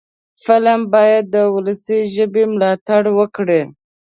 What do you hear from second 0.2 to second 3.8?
فلم باید د ولسي ژبې ملاتړ وکړي